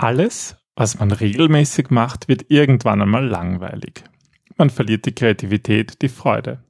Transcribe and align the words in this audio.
Alles, 0.00 0.54
was 0.76 1.00
man 1.00 1.10
regelmäßig 1.10 1.90
macht, 1.90 2.28
wird 2.28 2.52
irgendwann 2.52 3.02
einmal 3.02 3.26
langweilig. 3.26 4.04
Man 4.56 4.70
verliert 4.70 5.06
die 5.06 5.14
Kreativität, 5.14 6.02
die 6.02 6.08
Freude. 6.08 6.62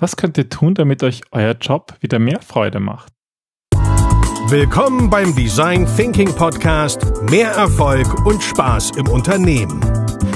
Was 0.00 0.16
könnt 0.16 0.36
ihr 0.36 0.48
tun, 0.48 0.74
damit 0.74 1.04
euch 1.04 1.20
euer 1.30 1.52
Job 1.52 1.94
wieder 2.00 2.18
mehr 2.18 2.40
Freude 2.40 2.80
macht? 2.80 3.12
Willkommen 4.48 5.08
beim 5.08 5.32
Design 5.36 5.86
Thinking 5.96 6.34
Podcast 6.34 7.22
Mehr 7.30 7.52
Erfolg 7.52 8.26
und 8.26 8.42
Spaß 8.42 8.96
im 8.96 9.06
Unternehmen. 9.06 9.80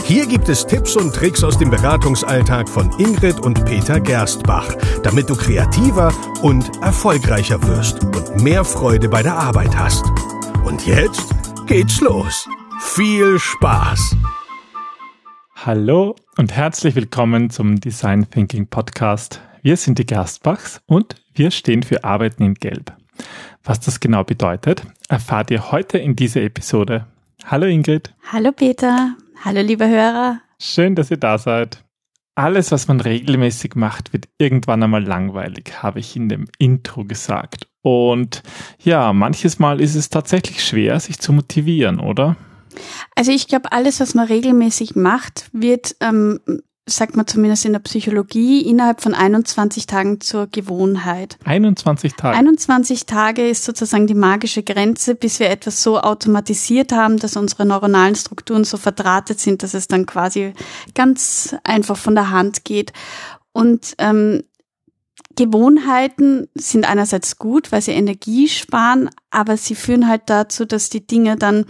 Hier 0.04 0.24
gibt 0.24 0.48
es 0.48 0.64
Tipps 0.64 0.94
und 0.94 1.12
Tricks 1.12 1.42
aus 1.42 1.58
dem 1.58 1.70
Beratungsalltag 1.70 2.68
von 2.68 2.92
Ingrid 3.00 3.40
und 3.40 3.64
Peter 3.64 3.98
Gerstbach, 3.98 4.72
damit 5.02 5.28
du 5.28 5.34
kreativer 5.34 6.14
und 6.42 6.80
erfolgreicher 6.80 7.60
wirst 7.64 8.04
und 8.04 8.40
mehr 8.40 8.64
Freude 8.64 9.08
bei 9.08 9.24
der 9.24 9.34
Arbeit 9.34 9.76
hast. 9.76 10.04
Und 10.64 10.86
jetzt 10.86 11.39
geht's 11.70 12.00
los. 12.00 12.48
Viel 12.80 13.38
Spaß! 13.38 14.16
Hallo 15.54 16.16
und 16.36 16.50
herzlich 16.50 16.96
willkommen 16.96 17.48
zum 17.48 17.78
Design 17.78 18.28
Thinking 18.28 18.66
Podcast. 18.66 19.40
Wir 19.62 19.76
sind 19.76 20.00
die 20.00 20.04
Gerstbachs 20.04 20.80
und 20.86 21.14
wir 21.32 21.52
stehen 21.52 21.84
für 21.84 22.02
Arbeiten 22.02 22.42
in 22.42 22.54
Gelb. 22.54 22.92
Was 23.62 23.78
das 23.78 24.00
genau 24.00 24.24
bedeutet, 24.24 24.82
erfahrt 25.08 25.52
ihr 25.52 25.70
heute 25.70 25.98
in 25.98 26.16
dieser 26.16 26.42
Episode. 26.42 27.06
Hallo 27.44 27.66
Ingrid. 27.66 28.12
Hallo 28.32 28.50
Peter. 28.50 29.14
Hallo 29.44 29.60
liebe 29.60 29.88
Hörer. 29.88 30.40
Schön, 30.58 30.96
dass 30.96 31.12
ihr 31.12 31.18
da 31.18 31.38
seid. 31.38 31.84
Alles, 32.34 32.72
was 32.72 32.88
man 32.88 33.00
regelmäßig 33.00 33.76
macht, 33.76 34.12
wird 34.12 34.28
irgendwann 34.38 34.82
einmal 34.82 35.04
langweilig, 35.04 35.84
habe 35.84 36.00
ich 36.00 36.16
in 36.16 36.28
dem 36.28 36.48
Intro 36.58 37.04
gesagt. 37.04 37.69
Und 37.82 38.42
ja, 38.82 39.12
manches 39.12 39.58
Mal 39.58 39.80
ist 39.80 39.94
es 39.94 40.10
tatsächlich 40.10 40.64
schwer, 40.64 41.00
sich 41.00 41.18
zu 41.18 41.32
motivieren, 41.32 41.98
oder? 41.98 42.36
Also 43.16 43.32
ich 43.32 43.48
glaube, 43.48 43.72
alles, 43.72 44.00
was 44.00 44.14
man 44.14 44.26
regelmäßig 44.26 44.96
macht, 44.96 45.48
wird, 45.52 45.96
ähm, 46.00 46.40
sagt 46.86 47.16
man 47.16 47.26
zumindest 47.26 47.64
in 47.64 47.72
der 47.72 47.80
Psychologie, 47.80 48.62
innerhalb 48.62 49.00
von 49.00 49.14
21 49.14 49.86
Tagen 49.86 50.20
zur 50.20 50.46
Gewohnheit. 50.48 51.38
21 51.44 52.14
Tage. 52.14 52.36
21 52.36 53.06
Tage 53.06 53.48
ist 53.48 53.64
sozusagen 53.64 54.06
die 54.06 54.14
magische 54.14 54.62
Grenze, 54.62 55.14
bis 55.14 55.40
wir 55.40 55.50
etwas 55.50 55.82
so 55.82 56.00
automatisiert 56.00 56.92
haben, 56.92 57.18
dass 57.18 57.36
unsere 57.36 57.64
neuronalen 57.64 58.14
Strukturen 58.14 58.64
so 58.64 58.76
verdrahtet 58.76 59.40
sind, 59.40 59.62
dass 59.62 59.74
es 59.74 59.88
dann 59.88 60.06
quasi 60.06 60.52
ganz 60.94 61.54
einfach 61.64 61.96
von 61.96 62.14
der 62.14 62.30
Hand 62.30 62.64
geht. 62.64 62.92
Und 63.52 63.94
ähm, 63.98 64.42
Gewohnheiten 65.40 66.48
sind 66.54 66.86
einerseits 66.86 67.38
gut, 67.38 67.72
weil 67.72 67.80
sie 67.80 67.92
Energie 67.92 68.46
sparen, 68.46 69.08
aber 69.30 69.56
sie 69.56 69.74
führen 69.74 70.06
halt 70.06 70.22
dazu, 70.26 70.66
dass 70.66 70.90
die 70.90 71.06
Dinge 71.06 71.36
dann 71.36 71.64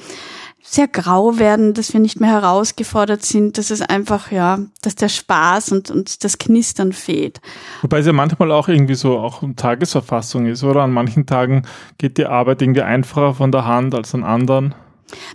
sehr 0.61 0.89
grau 0.89 1.39
werden, 1.39 1.73
dass 1.73 1.93
wir 1.93 2.01
nicht 2.01 2.21
mehr 2.21 2.31
herausgefordert 2.31 3.25
sind, 3.25 3.59
dass 3.59 3.71
es 3.71 3.81
einfach, 3.81 4.33
ja, 4.33 4.59
dass 4.83 4.97
der 4.97 5.09
Spaß 5.09 5.71
und, 5.71 5.91
und 5.93 6.25
das 6.25 6.39
Knistern 6.39 6.93
fehlt. 6.93 7.41
Wobei 7.83 8.01
es 8.01 8.07
ja 8.07 8.13
manchmal 8.13 8.51
auch 8.51 8.67
irgendwie 8.67 8.97
so 8.97 9.19
auch 9.19 9.41
Tagesverfassung 9.55 10.47
ist, 10.47 10.65
oder? 10.65 10.83
An 10.83 10.93
manchen 10.93 11.27
Tagen 11.27 11.63
geht 11.97 12.19
die 12.19 12.27
Arbeit 12.27 12.63
irgendwie 12.63 12.83
einfacher 12.83 13.35
von 13.35 13.53
der 13.53 13.67
Hand 13.67 13.95
als 13.95 14.17
an 14.17 14.25
anderen. 14.25 14.75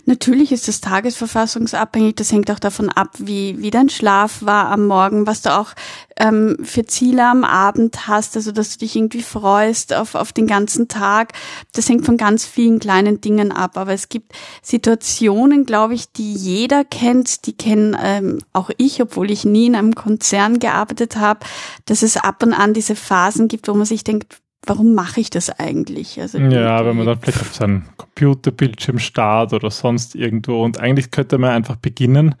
Natürlich 0.04 0.52
ist 0.52 0.68
es 0.68 0.80
tagesverfassungsabhängig. 0.80 2.14
Das 2.16 2.32
hängt 2.32 2.50
auch 2.50 2.58
davon 2.58 2.88
ab, 2.88 3.10
wie, 3.18 3.60
wie 3.60 3.70
dein 3.70 3.88
Schlaf 3.88 4.42
war 4.42 4.70
am 4.70 4.86
Morgen, 4.86 5.26
was 5.26 5.42
du 5.42 5.56
auch 5.56 5.72
ähm, 6.18 6.56
für 6.62 6.86
Ziele 6.86 7.26
am 7.26 7.44
Abend 7.44 8.08
hast, 8.08 8.36
also 8.36 8.52
dass 8.52 8.72
du 8.72 8.78
dich 8.78 8.96
irgendwie 8.96 9.22
freust 9.22 9.94
auf, 9.94 10.14
auf 10.14 10.32
den 10.32 10.46
ganzen 10.46 10.88
Tag. 10.88 11.32
Das 11.72 11.88
hängt 11.88 12.06
von 12.06 12.16
ganz 12.16 12.44
vielen 12.44 12.78
kleinen 12.78 13.20
Dingen 13.20 13.52
ab. 13.52 13.76
Aber 13.76 13.92
es 13.92 14.08
gibt 14.08 14.32
Situationen, 14.62 15.66
glaube 15.66 15.94
ich, 15.94 16.12
die 16.12 16.32
jeder 16.32 16.84
kennt, 16.84 17.46
die 17.46 17.56
kennen 17.56 17.96
ähm, 18.00 18.38
auch 18.52 18.70
ich, 18.78 19.02
obwohl 19.02 19.30
ich 19.30 19.44
nie 19.44 19.66
in 19.66 19.74
einem 19.74 19.94
Konzern 19.94 20.58
gearbeitet 20.58 21.16
habe, 21.16 21.40
dass 21.84 22.02
es 22.02 22.16
ab 22.16 22.42
und 22.42 22.52
an 22.52 22.74
diese 22.74 22.96
Phasen 22.96 23.48
gibt, 23.48 23.68
wo 23.68 23.74
man 23.74 23.86
sich 23.86 24.04
denkt, 24.04 24.40
warum 24.66 24.94
mache 24.94 25.20
ich 25.20 25.30
das 25.30 25.50
eigentlich? 25.50 26.20
Also 26.20 26.38
ja, 26.38 26.84
wenn 26.84 26.96
man 26.96 27.06
dann 27.06 27.18
vielleicht 27.18 27.40
auf 27.40 27.54
seinen 27.54 27.86
Computerbildschirm 27.96 28.98
starrt 28.98 29.52
oder 29.52 29.70
sonst 29.70 30.14
irgendwo 30.14 30.62
und 30.62 30.78
eigentlich 30.78 31.10
könnte 31.10 31.38
man 31.38 31.50
einfach 31.50 31.76
beginnen, 31.76 32.34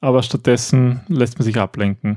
aber 0.00 0.22
stattdessen 0.22 1.00
lässt 1.08 1.38
man 1.38 1.44
sich 1.44 1.58
ablenken. 1.58 2.16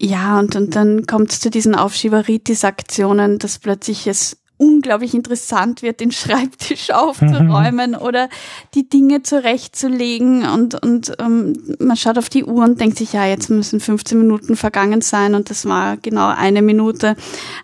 Ja, 0.00 0.38
und, 0.38 0.56
und 0.56 0.74
dann 0.74 1.06
kommt 1.06 1.30
es 1.30 1.40
zu 1.40 1.50
diesen 1.50 1.74
Aufschieberitis-Aktionen, 1.74 3.38
dass 3.38 3.58
plötzlich 3.58 4.06
es 4.06 4.39
unglaublich 4.60 5.14
interessant 5.14 5.82
wird, 5.82 6.00
den 6.00 6.12
Schreibtisch 6.12 6.90
aufzuräumen 6.92 7.94
oder 7.94 8.28
die 8.74 8.88
Dinge 8.88 9.22
zurechtzulegen 9.22 10.46
und, 10.46 10.74
und 10.82 11.14
ähm, 11.18 11.54
man 11.78 11.96
schaut 11.96 12.18
auf 12.18 12.28
die 12.28 12.44
Uhr 12.44 12.64
und 12.64 12.80
denkt 12.80 12.98
sich, 12.98 13.14
ja, 13.14 13.24
jetzt 13.24 13.48
müssen 13.48 13.80
15 13.80 14.18
Minuten 14.18 14.56
vergangen 14.56 15.00
sein 15.00 15.34
und 15.34 15.48
das 15.48 15.64
war 15.64 15.96
genau 15.96 16.28
eine 16.28 16.60
Minute. 16.60 17.16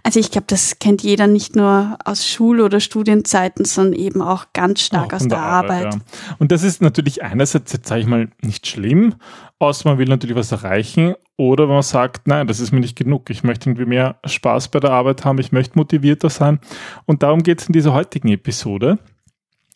Also 0.02 0.20
ich 0.20 0.30
glaube, 0.30 0.46
das 0.48 0.78
kennt 0.78 1.02
jeder 1.02 1.26
nicht 1.26 1.54
nur 1.54 1.98
aus 2.04 2.26
Schul- 2.26 2.62
oder 2.62 2.80
Studienzeiten, 2.80 3.66
sondern 3.66 4.00
eben 4.00 4.22
auch 4.22 4.46
ganz 4.54 4.80
stark 4.80 5.12
auch 5.12 5.16
aus 5.16 5.22
der, 5.22 5.28
der 5.28 5.38
Arbeit. 5.38 5.86
Arbeit. 5.86 5.94
Ja. 5.94 6.36
Und 6.38 6.50
das 6.50 6.62
ist 6.62 6.80
natürlich 6.80 7.22
einerseits, 7.22 7.72
jetzt 7.74 7.88
sage 7.88 8.00
ich 8.00 8.06
mal, 8.06 8.28
nicht 8.40 8.66
schlimm, 8.66 9.16
außer 9.58 9.86
man 9.88 9.98
will 9.98 10.08
natürlich 10.08 10.36
was 10.36 10.50
erreichen 10.50 11.14
oder 11.36 11.66
man 11.66 11.82
sagt, 11.82 12.26
nein, 12.26 12.46
das 12.46 12.60
ist 12.60 12.72
mir 12.72 12.80
nicht 12.80 12.96
genug. 12.96 13.28
Ich 13.30 13.44
möchte 13.44 13.68
irgendwie 13.68 13.86
mehr 13.86 14.16
Spaß 14.24 14.68
bei 14.68 14.80
der 14.80 14.90
Arbeit 14.90 15.24
haben, 15.24 15.38
ich 15.38 15.52
möchte 15.52 15.78
motivierter 15.78 16.30
sein. 16.30 16.60
Und 17.04 17.22
darum 17.22 17.42
geht 17.42 17.60
es 17.60 17.66
in 17.66 17.72
dieser 17.72 17.92
heutigen 17.92 18.28
Episode. 18.28 18.98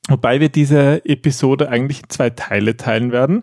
Wobei 0.09 0.41
wir 0.41 0.49
diese 0.49 1.05
Episode 1.05 1.69
eigentlich 1.69 2.03
in 2.03 2.09
zwei 2.09 2.31
Teile 2.31 2.77
teilen 2.77 3.13
werden. 3.13 3.43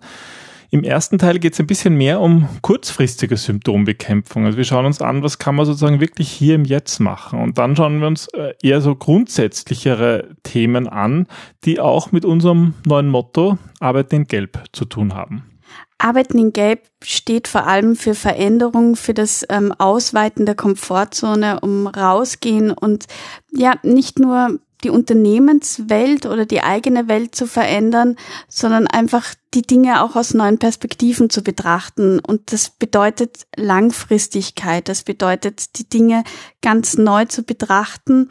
Im 0.69 0.83
ersten 0.83 1.17
Teil 1.17 1.39
geht 1.39 1.53
es 1.53 1.59
ein 1.61 1.67
bisschen 1.67 1.95
mehr 1.95 2.19
um 2.19 2.49
kurzfristige 2.61 3.37
Symptombekämpfung. 3.37 4.45
Also 4.45 4.57
wir 4.57 4.65
schauen 4.65 4.85
uns 4.85 5.01
an, 5.01 5.23
was 5.23 5.39
kann 5.39 5.55
man 5.55 5.65
sozusagen 5.65 6.01
wirklich 6.01 6.29
hier 6.29 6.55
im 6.55 6.65
Jetzt 6.65 6.99
machen. 6.99 7.39
Und 7.39 7.57
dann 7.57 7.75
schauen 7.75 8.01
wir 8.01 8.07
uns 8.07 8.27
äh, 8.33 8.53
eher 8.61 8.81
so 8.81 8.93
grundsätzlichere 8.93 10.35
Themen 10.43 10.87
an, 10.87 11.27
die 11.63 11.79
auch 11.79 12.11
mit 12.11 12.25
unserem 12.25 12.73
neuen 12.85 13.07
Motto 13.07 13.57
Arbeiten 13.79 14.15
in 14.15 14.27
Gelb 14.27 14.61
zu 14.73 14.83
tun 14.83 15.13
haben. 15.13 15.56
Arbeiten 15.97 16.37
in 16.37 16.53
Gelb 16.53 16.83
steht 17.03 17.47
vor 17.47 17.65
allem 17.65 17.95
für 17.95 18.13
Veränderung, 18.13 18.95
für 18.95 19.13
das 19.13 19.45
ähm, 19.49 19.71
Ausweiten 19.71 20.45
der 20.45 20.55
Komfortzone, 20.55 21.59
um 21.61 21.87
rausgehen 21.87 22.71
und 22.71 23.05
ja, 23.51 23.75
nicht 23.83 24.19
nur 24.19 24.59
die 24.83 24.91
Unternehmenswelt 24.91 26.27
oder 26.27 26.45
die 26.45 26.61
eigene 26.61 27.07
Welt 27.07 27.33
zu 27.33 27.47
verändern, 27.47 28.15
sondern 28.47 28.85
einfach 28.85 29.33
die 29.55 29.63
Dinge 29.63 30.03
auch 30.03 30.15
aus 30.15 30.35
neuen 30.35 30.59
Perspektiven 30.59 31.31
zu 31.31 31.41
betrachten. 31.41 32.19
Und 32.19 32.53
das 32.53 32.69
bedeutet 32.69 33.47
Langfristigkeit, 33.55 34.87
das 34.87 35.01
bedeutet 35.01 35.79
die 35.79 35.89
Dinge 35.89 36.23
ganz 36.61 36.95
neu 36.95 37.25
zu 37.25 37.41
betrachten 37.41 38.29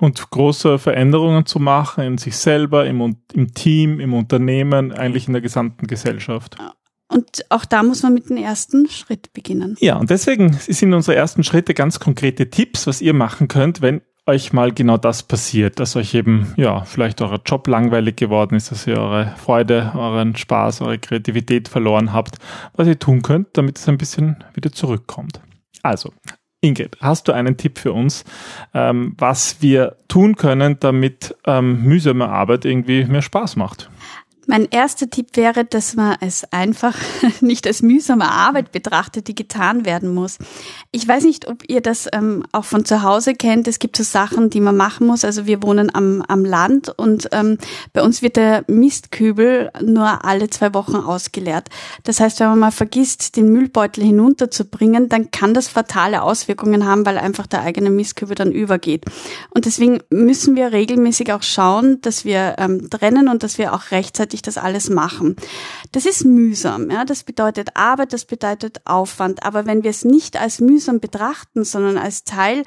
und 0.00 0.30
große 0.30 0.78
Veränderungen 0.78 1.44
zu 1.44 1.58
machen 1.58 2.02
in 2.04 2.18
sich 2.18 2.36
selber, 2.36 2.86
im, 2.86 3.16
im 3.32 3.54
Team, 3.54 4.00
im 4.00 4.14
Unternehmen, 4.14 4.92
eigentlich 4.92 5.26
in 5.26 5.34
der 5.34 5.42
gesamten 5.42 5.86
Gesellschaft. 5.86 6.56
Und 7.10 7.44
auch 7.48 7.64
da 7.64 7.82
muss 7.82 8.02
man 8.04 8.14
mit 8.14 8.30
dem 8.30 8.36
ersten 8.36 8.88
Schritt 8.88 9.32
beginnen. 9.32 9.76
Ja, 9.80 9.96
und 9.96 10.10
deswegen 10.10 10.52
sind 10.52 10.94
unsere 10.94 11.16
ersten 11.16 11.42
Schritte 11.42 11.74
ganz 11.74 11.98
konkrete 11.98 12.50
Tipps, 12.50 12.86
was 12.86 13.00
ihr 13.02 13.14
machen 13.14 13.48
könnt, 13.48 13.82
wenn 13.82 14.00
euch 14.26 14.52
mal 14.52 14.72
genau 14.72 14.96
das 14.96 15.24
passiert, 15.24 15.80
dass 15.80 15.96
euch 15.96 16.14
eben, 16.14 16.54
ja, 16.56 16.84
vielleicht 16.84 17.20
euer 17.20 17.40
Job 17.44 17.66
langweilig 17.66 18.16
geworden 18.16 18.54
ist, 18.54 18.70
dass 18.70 18.86
ihr 18.86 18.96
eure 18.96 19.34
Freude, 19.36 19.92
euren 19.96 20.36
Spaß, 20.36 20.82
eure 20.82 20.98
Kreativität 20.98 21.68
verloren 21.68 22.12
habt, 22.12 22.36
was 22.74 22.86
ihr 22.86 22.98
tun 22.98 23.22
könnt, 23.22 23.48
damit 23.54 23.78
es 23.78 23.88
ein 23.88 23.98
bisschen 23.98 24.44
wieder 24.54 24.70
zurückkommt. 24.70 25.40
Also, 25.82 26.12
Ingrid, 26.60 26.98
hast 27.00 27.26
du 27.26 27.32
einen 27.32 27.56
Tipp 27.56 27.78
für 27.78 27.92
uns, 27.92 28.24
ähm, 28.74 29.14
was 29.18 29.62
wir 29.62 29.96
tun 30.08 30.36
können, 30.36 30.76
damit 30.78 31.34
ähm, 31.46 31.82
mühsame 31.82 32.28
Arbeit 32.28 32.64
irgendwie 32.64 33.04
mehr 33.06 33.22
Spaß 33.22 33.56
macht? 33.56 33.90
Mein 34.50 34.66
erster 34.68 35.08
Tipp 35.08 35.36
wäre, 35.36 35.64
dass 35.64 35.94
man 35.94 36.16
es 36.20 36.42
einfach 36.52 36.96
nicht 37.40 37.68
als 37.68 37.82
mühsame 37.82 38.28
Arbeit 38.28 38.72
betrachtet, 38.72 39.28
die 39.28 39.36
getan 39.36 39.84
werden 39.84 40.12
muss. 40.12 40.38
Ich 40.90 41.06
weiß 41.06 41.22
nicht, 41.22 41.46
ob 41.46 41.62
ihr 41.70 41.80
das 41.80 42.08
ähm, 42.12 42.42
auch 42.50 42.64
von 42.64 42.84
zu 42.84 43.04
Hause 43.04 43.34
kennt. 43.34 43.68
Es 43.68 43.78
gibt 43.78 43.96
so 43.96 44.02
Sachen, 44.02 44.50
die 44.50 44.60
man 44.60 44.76
machen 44.76 45.06
muss. 45.06 45.24
Also 45.24 45.46
wir 45.46 45.62
wohnen 45.62 45.94
am, 45.94 46.22
am 46.26 46.44
Land 46.44 46.88
und 46.88 47.28
ähm, 47.30 47.58
bei 47.92 48.02
uns 48.02 48.22
wird 48.22 48.34
der 48.34 48.64
Mistkübel 48.66 49.70
nur 49.82 50.24
alle 50.24 50.50
zwei 50.50 50.74
Wochen 50.74 50.96
ausgeleert. 50.96 51.68
Das 52.02 52.18
heißt, 52.18 52.40
wenn 52.40 52.48
man 52.48 52.58
mal 52.58 52.72
vergisst, 52.72 53.36
den 53.36 53.52
Müllbeutel 53.52 54.02
hinunterzubringen, 54.02 55.08
dann 55.08 55.30
kann 55.30 55.54
das 55.54 55.68
fatale 55.68 56.22
Auswirkungen 56.22 56.86
haben, 56.86 57.06
weil 57.06 57.18
einfach 57.18 57.46
der 57.46 57.62
eigene 57.62 57.90
Mistkübel 57.90 58.34
dann 58.34 58.50
übergeht. 58.50 59.04
Und 59.50 59.66
deswegen 59.66 60.00
müssen 60.10 60.56
wir 60.56 60.72
regelmäßig 60.72 61.32
auch 61.32 61.44
schauen, 61.44 62.00
dass 62.00 62.24
wir 62.24 62.56
ähm, 62.58 62.90
trennen 62.90 63.28
und 63.28 63.44
dass 63.44 63.56
wir 63.56 63.74
auch 63.74 63.92
rechtzeitig 63.92 64.39
ich 64.40 64.42
das 64.42 64.58
alles 64.58 64.90
machen. 64.90 65.36
Das 65.92 66.06
ist 66.06 66.24
mühsam, 66.24 66.90
ja, 66.90 67.04
das 67.04 67.24
bedeutet 67.24 67.70
Arbeit, 67.74 68.12
das 68.12 68.24
bedeutet 68.24 68.80
Aufwand. 68.84 69.44
Aber 69.44 69.66
wenn 69.66 69.82
wir 69.82 69.90
es 69.90 70.04
nicht 70.04 70.40
als 70.40 70.60
mühsam 70.60 71.00
betrachten, 71.00 71.64
sondern 71.64 71.98
als 71.98 72.24
Teil 72.24 72.64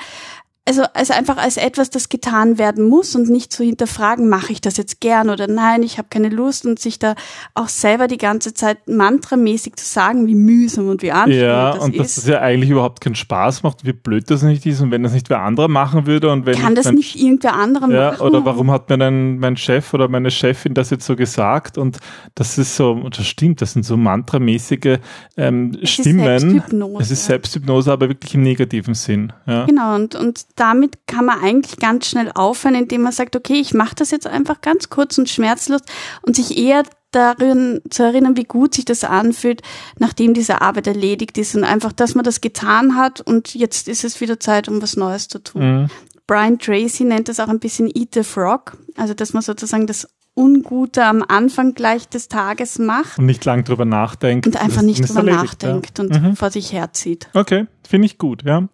also 0.65 0.83
als 0.93 1.11
einfach 1.11 1.35
als 1.37 1.57
etwas, 1.57 1.89
das 1.89 2.07
getan 2.07 2.57
werden 2.57 2.87
muss 2.87 3.15
und 3.15 3.29
nicht 3.29 3.51
zu 3.51 3.63
hinterfragen, 3.63 4.29
mache 4.29 4.53
ich 4.53 4.61
das 4.61 4.77
jetzt 4.77 5.01
gern 5.01 5.29
oder 5.29 5.47
nein, 5.47 5.83
ich 5.83 5.97
habe 5.97 6.07
keine 6.09 6.29
Lust 6.29 6.65
und 6.65 6.79
sich 6.79 6.99
da 6.99 7.15
auch 7.53 7.67
selber 7.67 8.07
die 8.07 8.17
ganze 8.17 8.53
Zeit 8.53 8.87
mantramäßig 8.87 9.75
zu 9.75 9.85
sagen, 9.85 10.25
wie 10.25 10.35
mühsam 10.35 10.87
und 10.87 11.01
wie 11.01 11.11
anstrengend 11.11 11.41
ja, 11.41 11.73
das 11.73 11.83
und 11.83 11.95
ist. 11.95 11.99
dass 11.99 12.15
das 12.15 12.27
ja 12.27 12.39
eigentlich 12.39 12.69
überhaupt 12.69 13.01
keinen 13.01 13.15
Spaß 13.15 13.63
macht, 13.63 13.85
wie 13.85 13.91
blöd 13.91 14.29
das 14.31 14.41
nicht 14.43 14.65
ist 14.65 14.79
und 14.79 14.91
wenn 14.91 15.03
das 15.03 15.11
nicht 15.11 15.29
wer 15.29 15.41
anderer 15.41 15.67
machen 15.67 16.05
würde 16.05 16.31
und 16.31 16.45
wenn 16.45 16.57
Kann 16.57 16.75
das 16.75 16.85
mein- 16.85 16.95
nicht 16.95 17.19
irgendwer 17.19 17.55
anderem 17.55 17.91
ja, 17.91 18.11
machen? 18.11 18.21
oder 18.21 18.45
warum 18.45 18.71
hat 18.71 18.89
mir 18.89 18.97
dann 18.97 19.39
mein 19.39 19.57
Chef 19.57 19.93
oder 19.93 20.07
meine 20.07 20.31
Chefin 20.31 20.73
das 20.73 20.91
jetzt 20.91 21.05
so 21.05 21.17
gesagt? 21.17 21.77
Und 21.77 21.97
das 22.35 22.57
ist 22.57 22.77
so, 22.77 22.91
und 22.91 23.17
das 23.19 23.27
stimmt, 23.27 23.61
das 23.61 23.73
sind 23.73 23.83
so 23.83 23.97
mantramäßige 23.97 24.99
ähm, 25.35 25.77
ist 25.81 25.89
Stimmen. 25.91 26.23
Selbsthypnose. 26.23 27.01
Es 27.01 27.11
ist 27.11 27.25
Selbsthypnose, 27.25 27.91
aber 27.91 28.07
wirklich 28.07 28.33
im 28.35 28.43
negativen 28.43 28.93
Sinn. 28.93 29.33
Ja. 29.45 29.65
Genau, 29.65 29.95
und, 29.95 30.15
und 30.15 30.45
damit 30.55 31.07
kann 31.07 31.25
man 31.25 31.39
eigentlich 31.41 31.77
ganz 31.77 32.07
schnell 32.07 32.31
aufhören, 32.33 32.75
indem 32.75 33.01
man 33.01 33.11
sagt, 33.11 33.35
okay, 33.35 33.59
ich 33.59 33.73
mache 33.73 33.95
das 33.95 34.11
jetzt 34.11 34.27
einfach 34.27 34.61
ganz 34.61 34.89
kurz 34.89 35.17
und 35.17 35.29
schmerzlos 35.29 35.81
und 36.21 36.35
sich 36.35 36.57
eher 36.57 36.83
darin 37.11 37.81
zu 37.89 38.03
erinnern, 38.03 38.37
wie 38.37 38.43
gut 38.43 38.73
sich 38.73 38.85
das 38.85 39.03
anfühlt, 39.03 39.61
nachdem 39.99 40.33
diese 40.33 40.61
Arbeit 40.61 40.87
erledigt 40.87 41.37
ist 41.37 41.55
und 41.55 41.63
einfach, 41.63 41.91
dass 41.91 42.15
man 42.15 42.23
das 42.23 42.41
getan 42.41 42.95
hat 42.97 43.21
und 43.21 43.53
jetzt 43.53 43.87
ist 43.87 44.03
es 44.03 44.19
wieder 44.21 44.39
Zeit, 44.39 44.67
um 44.67 44.81
was 44.81 44.95
Neues 44.97 45.27
zu 45.27 45.39
tun. 45.39 45.61
Mhm. 45.83 45.87
Brian 46.25 46.57
Tracy 46.57 47.03
nennt 47.03 47.27
das 47.29 47.39
auch 47.39 47.49
ein 47.49 47.59
bisschen 47.59 47.87
Eat 47.93 48.13
the 48.13 48.23
Frog, 48.23 48.77
also 48.95 49.13
dass 49.13 49.33
man 49.33 49.43
sozusagen 49.43 49.85
das 49.87 50.07
Ungute 50.35 51.03
am 51.05 51.23
Anfang 51.27 51.75
gleich 51.75 52.07
des 52.09 52.27
Tages 52.29 52.79
macht 52.79 53.19
Und 53.19 53.27
nicht 53.27 53.45
lang 53.45 53.63
drüber 53.63 53.85
nachdenkt. 53.85 54.47
und 54.47 54.55
einfach 54.59 54.81
nicht 54.81 55.07
drüber 55.07 55.19
erledigt, 55.19 55.61
nachdenkt 55.61 55.99
ja. 55.99 56.03
und 56.05 56.21
Mhm. 56.23 56.35
vor 56.35 56.49
sich 56.49 56.73
herzieht. 56.73 57.29
Okay, 57.35 57.67
finde 57.87 58.07
ich 58.07 58.17
gut, 58.17 58.41
ja. 58.43 58.67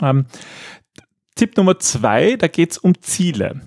Ähm, 0.00 0.26
Tipp 1.38 1.56
Nummer 1.56 1.78
zwei, 1.78 2.36
da 2.36 2.48
geht's 2.48 2.78
um 2.78 3.00
Ziele. 3.00 3.60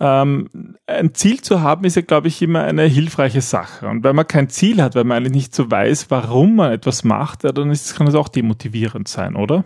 Ähm, 0.00 0.48
ein 0.86 1.14
Ziel 1.14 1.40
zu 1.40 1.60
haben, 1.60 1.84
ist 1.84 1.94
ja, 1.94 2.02
glaube 2.02 2.28
ich, 2.28 2.40
immer 2.40 2.64
eine 2.64 2.84
hilfreiche 2.84 3.42
Sache. 3.42 3.86
Und 3.86 4.02
wenn 4.02 4.16
man 4.16 4.26
kein 4.26 4.48
Ziel 4.48 4.82
hat, 4.82 4.94
weil 4.94 5.04
man 5.04 5.18
eigentlich 5.18 5.34
nicht 5.34 5.54
so 5.54 5.70
weiß, 5.70 6.10
warum 6.10 6.56
man 6.56 6.72
etwas 6.72 7.04
macht, 7.04 7.44
ja, 7.44 7.52
dann 7.52 7.70
ist, 7.70 7.94
kann 7.94 8.06
das 8.06 8.14
auch 8.14 8.28
demotivierend 8.28 9.08
sein, 9.08 9.36
oder? 9.36 9.64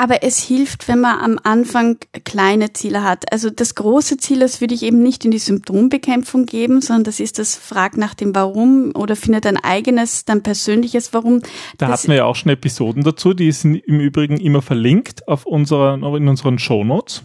Aber 0.00 0.22
es 0.22 0.38
hilft, 0.38 0.86
wenn 0.86 1.00
man 1.00 1.18
am 1.18 1.40
Anfang 1.42 1.96
kleine 2.24 2.72
Ziele 2.72 3.02
hat. 3.02 3.32
Also 3.32 3.50
das 3.50 3.74
große 3.74 4.16
Ziel, 4.18 4.38
das 4.38 4.60
würde 4.60 4.72
ich 4.74 4.84
eben 4.84 5.02
nicht 5.02 5.24
in 5.24 5.32
die 5.32 5.38
Symptombekämpfung 5.40 6.46
geben, 6.46 6.80
sondern 6.80 7.02
das 7.02 7.18
ist 7.18 7.40
das 7.40 7.56
Frag 7.56 7.96
nach 7.96 8.14
dem 8.14 8.32
Warum 8.32 8.92
oder 8.94 9.16
findet 9.16 9.44
ein 9.44 9.56
eigenes, 9.56 10.24
dein 10.24 10.42
persönliches 10.44 11.12
Warum. 11.14 11.40
Da 11.78 11.88
Das- 11.88 12.02
hatten 12.02 12.08
wir 12.12 12.16
ja 12.18 12.24
auch 12.26 12.36
schon 12.36 12.52
Episoden 12.52 13.02
dazu, 13.02 13.34
die 13.34 13.50
sind 13.50 13.74
im 13.74 13.98
Übrigen 13.98 14.38
immer 14.38 14.62
verlinkt 14.62 15.26
auf 15.26 15.46
unserer, 15.46 15.94
in 15.94 16.28
unseren 16.28 16.60
Shownotes. 16.60 17.24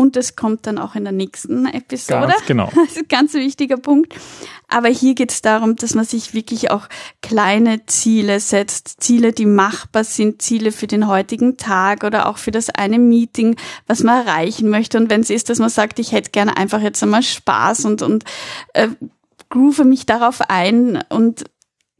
Und 0.00 0.16
es 0.16 0.34
kommt 0.34 0.66
dann 0.66 0.78
auch 0.78 0.94
in 0.94 1.04
der 1.04 1.12
nächsten 1.12 1.66
Episode. 1.66 2.28
Ganz 2.28 2.46
genau. 2.46 2.72
Das 2.74 2.92
ist 2.92 2.98
ein 3.00 3.08
ganz 3.08 3.34
wichtiger 3.34 3.76
Punkt. 3.76 4.14
Aber 4.66 4.88
hier 4.88 5.14
geht 5.14 5.30
es 5.30 5.42
darum, 5.42 5.76
dass 5.76 5.94
man 5.94 6.06
sich 6.06 6.32
wirklich 6.32 6.70
auch 6.70 6.88
kleine 7.20 7.84
Ziele 7.84 8.40
setzt. 8.40 9.02
Ziele, 9.02 9.32
die 9.32 9.44
machbar 9.44 10.04
sind, 10.04 10.40
Ziele 10.40 10.72
für 10.72 10.86
den 10.86 11.06
heutigen 11.06 11.58
Tag 11.58 12.02
oder 12.02 12.30
auch 12.30 12.38
für 12.38 12.50
das 12.50 12.70
eine 12.70 12.98
Meeting, 12.98 13.56
was 13.88 14.02
man 14.02 14.26
erreichen 14.26 14.70
möchte. 14.70 14.96
Und 14.96 15.10
wenn 15.10 15.20
es 15.20 15.28
ist, 15.28 15.50
dass 15.50 15.58
man 15.58 15.68
sagt, 15.68 15.98
ich 15.98 16.12
hätte 16.12 16.30
gerne 16.30 16.56
einfach 16.56 16.80
jetzt 16.80 17.02
einmal 17.02 17.22
Spaß 17.22 17.84
und, 17.84 18.00
und 18.00 18.24
äh, 18.72 18.88
groove 19.50 19.84
mich 19.84 20.06
darauf 20.06 20.40
ein 20.48 21.04
und 21.10 21.44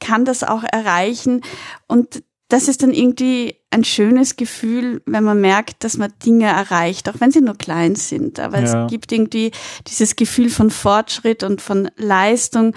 kann 0.01 0.25
das 0.25 0.43
auch 0.43 0.65
erreichen. 0.65 1.43
Und 1.87 2.23
das 2.49 2.67
ist 2.67 2.83
dann 2.83 2.95
irgendwie 2.95 3.60
ein 3.71 3.85
schönes 3.85 4.37
Gefühl, 4.37 5.01
wenn 5.07 5.23
man 5.25 5.41
merkt, 5.41 5.85
dass 5.85 5.97
man 5.97 6.13
Dinge 6.25 6.47
erreicht, 6.47 7.09
auch 7.09 7.21
wenn 7.21 7.31
sie 7.31 7.41
nur 7.41 7.57
klein 7.57 7.95
sind. 7.95 8.41
Aber 8.41 8.61
Ja. 8.61 8.85
es 8.85 8.91
gibt 8.91 9.13
irgendwie 9.13 9.53
dieses 9.87 10.17
Gefühl 10.17 10.51
von 10.51 10.71
Fortschritt 10.71 11.43
und 11.45 11.61
von 11.61 11.89
Leistung. 11.97 12.75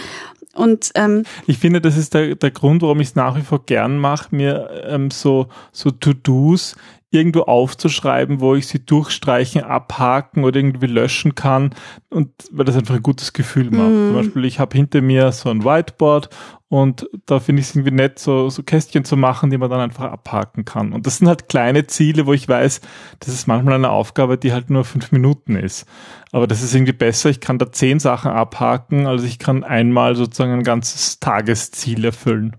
Und 0.53 0.91
ähm, 0.93 1.23
Ich 1.47 1.57
finde, 1.57 1.81
das 1.81 1.97
ist 1.97 2.13
der, 2.13 2.35
der 2.35 2.51
Grund, 2.51 2.83
warum 2.83 2.99
ich 2.99 3.07
es 3.09 3.15
nach 3.15 3.35
wie 3.35 3.41
vor 3.41 3.65
gern 3.65 3.97
mache, 3.97 4.35
mir 4.35 4.69
ähm, 4.87 5.09
so, 5.09 5.47
so 5.71 5.89
To-Dos 5.89 6.75
irgendwo 7.09 7.41
aufzuschreiben, 7.41 8.39
wo 8.39 8.55
ich 8.55 8.67
sie 8.67 8.83
durchstreichen, 8.83 9.63
abhaken 9.63 10.43
oder 10.43 10.57
irgendwie 10.59 10.87
löschen 10.87 11.35
kann 11.35 11.73
und 12.09 12.29
weil 12.51 12.65
das 12.65 12.75
einfach 12.75 12.95
ein 12.95 13.03
gutes 13.03 13.33
Gefühl 13.33 13.69
macht. 13.69 13.89
Zum 13.91 14.13
Beispiel, 14.13 14.45
ich 14.45 14.59
habe 14.59 14.75
hinter 14.75 15.01
mir 15.01 15.31
so 15.31 15.49
ein 15.49 15.63
Whiteboard 15.63 16.29
und 16.73 17.07
da 17.27 17.39
finde 17.39 17.61
ich 17.61 17.67
es 17.67 17.75
irgendwie 17.75 17.93
nett, 17.93 18.17
so, 18.17 18.49
so 18.49 18.63
Kästchen 18.63 19.05
zu 19.05 19.15
machen, 19.15 19.51
die 19.51 19.59
man 19.59 19.69
dann 19.69 19.79
einfach 19.79 20.11
abhaken 20.11 20.65
kann. 20.65 20.91
Und 20.91 21.05
das 21.05 21.17
sind 21.17 21.27
halt 21.27 21.47
kleine 21.47 21.85
Ziele, 21.85 22.25
wo 22.25 22.33
ich 22.33 22.49
weiß, 22.49 22.81
das 23.19 23.31
ist 23.31 23.45
manchmal 23.45 23.75
eine 23.75 23.91
Aufgabe, 23.91 24.39
die 24.39 24.53
halt 24.53 24.71
nur 24.71 24.83
fünf 24.83 25.11
Minuten 25.11 25.55
ist. 25.55 25.85
Aber 26.33 26.47
das 26.47 26.63
ist 26.63 26.73
irgendwie 26.73 26.93
besser. 26.93 27.29
Ich 27.29 27.41
kann 27.41 27.59
da 27.59 27.71
zehn 27.71 27.99
Sachen 27.99 28.31
abhaken, 28.31 29.05
also 29.05 29.23
ich 29.23 29.37
kann 29.37 29.63
einmal 29.63 30.15
sozusagen 30.15 30.51
ein 30.51 30.63
ganzes 30.63 31.19
Tagesziel 31.19 32.03
erfüllen. 32.05 32.55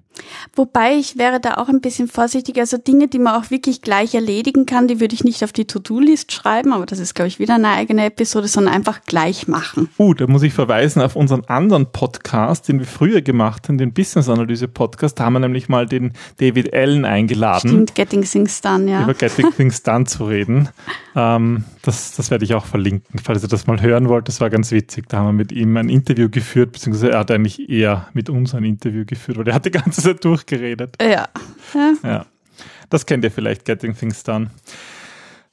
wobei 0.54 0.94
ich 0.94 1.18
wäre 1.18 1.40
da 1.40 1.54
auch 1.54 1.68
ein 1.68 1.80
bisschen 1.80 2.06
vorsichtig. 2.06 2.58
Also 2.58 2.78
Dinge, 2.78 3.08
die 3.08 3.18
man 3.18 3.34
auch 3.34 3.50
wirklich 3.50 3.82
gleich 3.82 4.14
erledigen 4.14 4.64
kann, 4.64 4.86
die 4.86 5.00
würde 5.00 5.16
ich 5.16 5.24
nicht 5.24 5.42
auf 5.42 5.52
die 5.52 5.64
To-Do-List 5.64 6.30
schreiben, 6.30 6.72
aber 6.72 6.86
das 6.86 7.00
ist, 7.00 7.14
glaube 7.14 7.26
ich, 7.26 7.40
wieder 7.40 7.56
eine 7.56 7.70
eigene 7.70 8.04
Episode, 8.04 8.46
sondern 8.46 8.74
einfach 8.74 9.02
gleich 9.06 9.48
machen. 9.48 9.88
Uh, 9.98 10.14
da 10.14 10.28
muss 10.28 10.44
ich 10.44 10.52
verweisen 10.52 11.02
auf 11.02 11.16
unseren 11.16 11.44
anderen 11.46 11.90
Podcast, 11.90 12.68
den 12.68 12.78
wir 12.78 12.86
früher 12.86 13.22
gemacht 13.22 13.68
haben, 13.68 13.78
den 13.78 13.92
Business 14.04 14.28
Analyse 14.28 14.68
Podcast. 14.68 15.18
Da 15.18 15.24
haben 15.24 15.32
wir 15.32 15.40
nämlich 15.40 15.70
mal 15.70 15.86
den 15.86 16.12
David 16.36 16.74
Allen 16.74 17.06
eingeladen. 17.06 17.70
Stimmt, 17.70 17.94
Getting 17.94 18.22
Things 18.22 18.60
Done, 18.60 18.90
ja. 18.90 19.02
über 19.02 19.14
Getting 19.14 19.50
Things 19.50 19.82
Done 19.82 20.04
zu 20.04 20.26
reden. 20.26 20.68
Ähm, 21.16 21.62
das, 21.82 22.16
das 22.16 22.32
werde 22.32 22.44
ich 22.44 22.54
auch 22.54 22.66
verlinken, 22.66 23.20
falls 23.20 23.44
ihr 23.44 23.48
das 23.48 23.68
mal 23.68 23.80
hören 23.80 24.08
wollt. 24.08 24.26
Das 24.26 24.40
war 24.40 24.50
ganz 24.50 24.72
witzig. 24.72 25.08
Da 25.08 25.18
haben 25.18 25.26
wir 25.26 25.32
mit 25.32 25.52
ihm 25.52 25.76
ein 25.76 25.88
Interview 25.88 26.28
geführt, 26.28 26.72
beziehungsweise 26.72 27.12
er 27.12 27.20
hat 27.20 27.30
eigentlich 27.30 27.70
eher 27.70 28.08
mit 28.14 28.28
uns 28.28 28.52
ein 28.52 28.64
Interview 28.64 29.04
geführt, 29.06 29.38
weil 29.38 29.46
er 29.46 29.54
hat 29.54 29.64
die 29.64 29.70
ganze 29.70 30.02
Zeit 30.02 30.24
durchgeredet. 30.24 30.96
Ja. 31.00 31.28
ja. 31.72 31.92
Ja, 32.02 32.26
das 32.90 33.06
kennt 33.06 33.22
ihr 33.22 33.30
vielleicht, 33.30 33.64
Getting 33.64 33.96
Things 33.96 34.24
Done. 34.24 34.50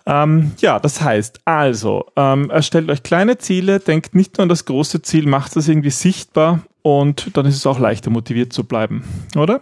Ähm, 0.08 0.54
ja, 0.58 0.80
das 0.80 1.00
heißt, 1.00 1.42
also, 1.46 2.08
ähm, 2.16 2.50
erstellt 2.50 2.90
euch 2.90 3.04
kleine 3.04 3.38
Ziele, 3.38 3.80
denkt 3.80 4.16
nicht 4.16 4.40
nur 4.40 4.44
an 4.44 4.50
das 4.50 4.66
große 4.66 5.04
Ziel, 5.04 5.28
macht 5.28 5.56
das 5.56 5.68
irgendwie 5.68 5.92
sichtbar 5.92 6.62
und 6.82 7.36
dann 7.36 7.46
ist 7.46 7.56
es 7.56 7.66
auch 7.66 7.80
leichter 7.80 8.10
motiviert 8.10 8.54
zu 8.54 8.64
bleiben, 8.64 9.04
oder? 9.36 9.62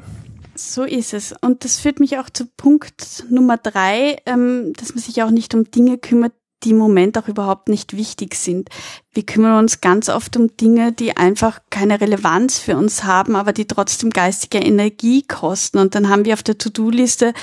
So 0.56 0.83
ist 0.83 1.13
es. 1.13 1.33
Und 1.42 1.63
das 1.63 1.80
führt 1.80 2.00
mich 2.00 2.18
auch 2.18 2.30
zu 2.30 2.45
Punkt 2.45 3.25
Nummer 3.30 3.57
drei, 3.57 4.18
ähm, 4.25 4.74
dass 4.77 4.94
man 4.94 5.04
sich 5.04 5.24
auch 5.24 5.31
nicht 5.31 5.56
um 5.56 5.71
Dinge 5.71 5.98
kümmert, 5.98 6.33
die 6.63 6.71
im 6.71 6.77
Moment 6.77 7.18
auch 7.18 7.30
überhaupt 7.30 7.69
nicht 7.69 7.95
wichtig 7.95 8.36
sind. 8.36 8.69
Wir 9.13 9.25
kümmern 9.25 9.57
uns 9.57 9.80
ganz 9.80 10.10
oft 10.10 10.36
um 10.36 10.56
Dinge, 10.57 10.92
die 10.92 11.16
einfach 11.16 11.62
keine 11.69 12.01
Relevanz 12.01 12.60
für 12.60 12.75
uns 12.75 13.06
haben, 13.06 13.38
aber 13.38 13.54
die 13.54 13.65
trotzdem 13.65 14.10
geistige 14.10 14.60
Energie 14.60 15.22
kosten. 15.22 15.77
Und 15.77 15.96
dann 15.96 16.10
haben 16.10 16.25
wir 16.25 16.34
auf 16.34 16.43
der 16.43 16.58
To-Do-Liste 16.58 17.34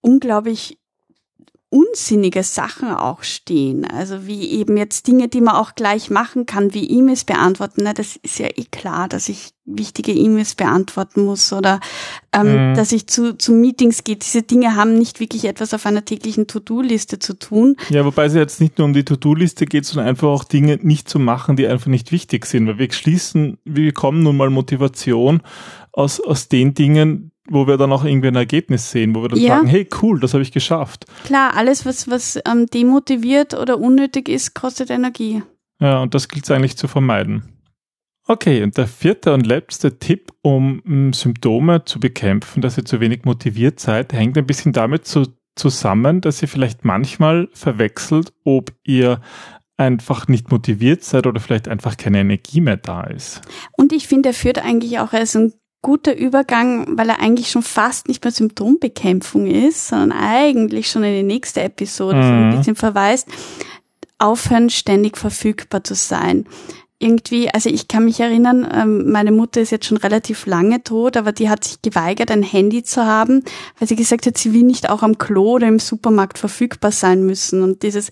unglaublich 0.00 0.78
unsinnige 1.74 2.44
Sachen 2.44 2.92
auch 2.92 3.24
stehen. 3.24 3.84
Also 3.84 4.26
wie 4.28 4.48
eben 4.52 4.76
jetzt 4.76 5.08
Dinge, 5.08 5.26
die 5.26 5.40
man 5.40 5.56
auch 5.56 5.74
gleich 5.74 6.08
machen 6.08 6.46
kann, 6.46 6.72
wie 6.72 6.88
E-Mails 6.88 7.24
beantworten. 7.24 7.82
Na, 7.82 7.92
das 7.92 8.16
ist 8.22 8.38
ja 8.38 8.46
eh 8.46 8.64
klar, 8.70 9.08
dass 9.08 9.28
ich 9.28 9.50
wichtige 9.64 10.12
E-Mails 10.12 10.54
beantworten 10.54 11.24
muss 11.24 11.52
oder 11.52 11.80
ähm, 12.32 12.70
Mhm. 12.70 12.74
dass 12.76 12.92
ich 12.92 13.06
zu, 13.08 13.36
zu 13.36 13.52
Meetings 13.52 14.04
gehe. 14.04 14.16
Diese 14.16 14.42
Dinge 14.42 14.76
haben 14.76 14.96
nicht 14.96 15.18
wirklich 15.20 15.46
etwas 15.46 15.74
auf 15.74 15.86
einer 15.86 16.04
täglichen 16.04 16.46
To-Do-Liste 16.46 17.18
zu 17.18 17.36
tun. 17.36 17.76
Ja, 17.88 18.04
wobei 18.04 18.26
es 18.26 18.34
jetzt 18.34 18.60
nicht 18.60 18.78
nur 18.78 18.84
um 18.86 18.92
die 18.92 19.04
To-Do-Liste 19.04 19.66
geht, 19.66 19.84
sondern 19.86 20.08
einfach 20.08 20.28
auch 20.28 20.44
Dinge 20.44 20.78
nicht 20.82 21.08
zu 21.08 21.18
machen, 21.18 21.56
die 21.56 21.66
einfach 21.66 21.86
nicht 21.88 22.12
wichtig 22.12 22.46
sind. 22.46 22.68
Weil 22.68 22.78
wir 22.78 22.92
schließen, 22.92 23.58
wir 23.64 23.86
bekommen 23.86 24.22
nun 24.22 24.36
mal 24.36 24.50
Motivation 24.50 25.40
aus, 25.92 26.20
aus 26.20 26.48
den 26.48 26.74
Dingen, 26.74 27.32
wo 27.48 27.66
wir 27.66 27.76
dann 27.76 27.92
auch 27.92 28.04
irgendwie 28.04 28.28
ein 28.28 28.36
Ergebnis 28.36 28.90
sehen, 28.90 29.14
wo 29.14 29.22
wir 29.22 29.28
dann 29.28 29.38
Ja. 29.38 29.56
sagen, 29.56 29.66
hey, 29.66 29.88
cool, 30.02 30.18
das 30.20 30.32
habe 30.32 30.42
ich 30.42 30.52
geschafft. 30.52 31.06
Klar, 31.24 31.56
alles, 31.56 31.84
was, 31.84 32.08
was 32.08 32.38
ähm, 32.46 32.66
demotiviert 32.66 33.54
oder 33.54 33.78
unnötig 33.78 34.28
ist, 34.28 34.54
kostet 34.54 34.90
Energie. 34.90 35.42
Ja, 35.80 36.00
und 36.00 36.14
das 36.14 36.28
gilt 36.28 36.44
es 36.44 36.50
eigentlich 36.50 36.76
zu 36.76 36.88
vermeiden. 36.88 37.50
Okay, 38.26 38.62
und 38.62 38.78
der 38.78 38.86
vierte 38.86 39.34
und 39.34 39.46
letzte 39.46 39.98
Tipp, 39.98 40.32
um 40.40 40.80
mm, 40.84 41.12
Symptome 41.12 41.84
zu 41.84 42.00
bekämpfen, 42.00 42.62
dass 42.62 42.78
ihr 42.78 42.86
zu 42.86 43.00
wenig 43.00 43.24
motiviert 43.24 43.80
seid, 43.80 44.14
hängt 44.14 44.38
ein 44.38 44.46
bisschen 44.46 44.72
damit 44.72 45.06
zu, 45.06 45.26
zusammen, 45.56 46.22
dass 46.22 46.40
ihr 46.40 46.48
vielleicht 46.48 46.86
manchmal 46.86 47.48
verwechselt, 47.52 48.32
ob 48.44 48.72
ihr 48.84 49.20
einfach 49.76 50.28
nicht 50.28 50.50
motiviert 50.50 51.04
seid 51.04 51.26
oder 51.26 51.40
vielleicht 51.40 51.68
einfach 51.68 51.98
keine 51.98 52.20
Energie 52.20 52.62
mehr 52.62 52.78
da 52.78 53.02
ist. 53.02 53.42
Und 53.72 53.92
ich 53.92 54.08
finde, 54.08 54.30
er 54.30 54.34
führt 54.34 54.58
eigentlich 54.64 55.00
auch 55.00 55.12
als 55.12 55.36
ein 55.36 55.52
guter 55.84 56.16
Übergang, 56.16 56.98
weil 56.98 57.08
er 57.08 57.20
eigentlich 57.20 57.50
schon 57.52 57.62
fast 57.62 58.08
nicht 58.08 58.24
mehr 58.24 58.32
Symptombekämpfung 58.32 59.46
ist, 59.46 59.86
sondern 59.86 60.18
eigentlich 60.18 60.90
schon 60.90 61.04
in 61.04 61.14
die 61.14 61.22
nächste 61.22 61.62
Episode 61.62 62.20
so 62.20 62.28
ein 62.28 62.50
Mhm. 62.50 62.56
bisschen 62.56 62.74
verweist, 62.76 63.28
aufhören, 64.18 64.70
ständig 64.70 65.16
verfügbar 65.16 65.84
zu 65.84 65.94
sein. 65.94 66.46
irgendwie, 67.00 67.50
also 67.50 67.68
ich 67.68 67.86
kann 67.88 68.04
mich 68.06 68.20
erinnern, 68.20 68.66
ähm, 68.72 69.10
meine 69.10 69.32
Mutter 69.32 69.60
ist 69.60 69.72
jetzt 69.72 69.84
schon 69.84 69.98
relativ 69.98 70.46
lange 70.46 70.82
tot, 70.84 71.18
aber 71.18 71.32
die 71.32 71.50
hat 71.50 71.64
sich 71.64 71.82
geweigert, 71.82 72.30
ein 72.30 72.42
Handy 72.44 72.82
zu 72.82 73.04
haben, 73.04 73.42
weil 73.78 73.88
sie 73.88 73.96
gesagt 73.96 74.24
hat, 74.26 74.38
sie 74.38 74.54
will 74.54 74.62
nicht 74.62 74.88
auch 74.88 75.02
am 75.02 75.18
Klo 75.18 75.56
oder 75.56 75.66
im 75.68 75.80
Supermarkt 75.80 76.38
verfügbar 76.38 76.92
sein 76.92 77.26
müssen. 77.26 77.62
Und 77.62 77.82
dieses, 77.82 78.10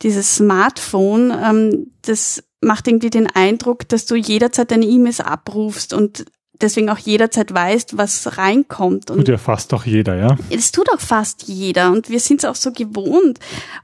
dieses 0.00 0.34
Smartphone, 0.34 1.30
ähm, 1.30 1.92
das 2.02 2.42
macht 2.60 2.88
irgendwie 2.88 3.10
den 3.10 3.28
Eindruck, 3.28 3.86
dass 3.88 4.06
du 4.06 4.16
jederzeit 4.16 4.70
deine 4.72 4.86
E-Mails 4.86 5.20
abrufst 5.20 5.92
und 5.92 6.24
deswegen 6.62 6.88
auch 6.88 6.98
jederzeit 6.98 7.52
weißt, 7.52 7.98
was 7.98 8.38
reinkommt. 8.38 9.10
Und 9.10 9.18
tut 9.18 9.28
ja 9.28 9.38
fast 9.38 9.72
doch 9.72 9.84
jeder, 9.84 10.16
ja? 10.16 10.36
Das 10.50 10.72
tut 10.72 10.90
auch 10.90 11.00
fast 11.00 11.44
jeder 11.44 11.90
und 11.90 12.08
wir 12.08 12.20
sind 12.20 12.42
es 12.42 12.44
auch 12.44 12.54
so 12.54 12.72
gewohnt. 12.72 13.38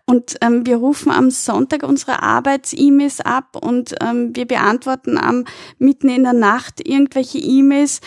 Und 0.06 0.37
ähm, 0.40 0.64
wir 0.66 0.76
rufen 0.76 1.11
am 1.11 1.30
Sonntag 1.30 1.82
unsere 1.82 2.23
Arbeits-E-Mails 2.23 3.20
ab 3.20 3.56
und 3.61 3.94
ähm, 4.00 4.35
wir 4.35 4.47
beantworten 4.47 5.18
am 5.18 5.44
mitten 5.78 6.08
in 6.08 6.23
der 6.23 6.32
Nacht 6.32 6.87
irgendwelche 6.87 7.38
E-Mails, 7.38 8.00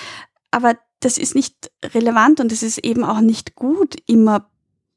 aber 0.51 0.75
das 0.99 1.17
ist 1.17 1.35
nicht 1.35 1.71
relevant 1.83 2.39
und 2.39 2.51
es 2.51 2.63
ist 2.63 2.77
eben 2.79 3.03
auch 3.03 3.21
nicht 3.21 3.55
gut, 3.55 3.95
immer 4.05 4.49